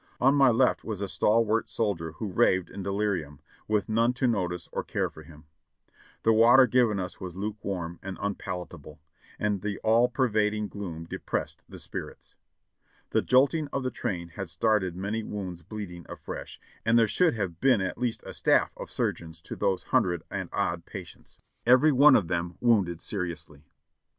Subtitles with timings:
[0.19, 4.67] On my left was a stalwart soldier who raved in delirium, with none to notice
[4.71, 5.45] or care for him.
[6.23, 8.99] The water given us was lukewarm and unpalatable,
[9.37, 12.33] and the all pervading gloom depressed the spirits.
[13.11, 17.59] The jolting of the train had started many wounds bleeding afresh, and there should have
[17.59, 22.15] been at least a staff of surgeons to those hundred and odd patients, every one
[22.15, 23.65] of them wounded seriously.